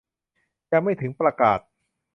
[0.71, 1.59] ยังไม่ถึงประกาศ